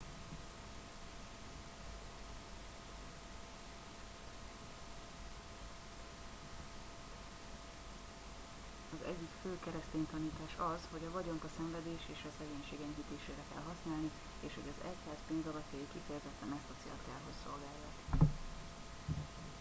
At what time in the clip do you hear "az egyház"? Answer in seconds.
14.73-15.21